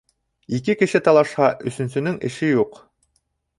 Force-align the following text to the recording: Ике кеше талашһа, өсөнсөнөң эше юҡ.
Ике 0.59 0.75
кеше 0.79 1.01
талашһа, 1.09 1.51
өсөнсөнөң 1.73 2.19
эше 2.31 2.53
юҡ. 2.53 2.83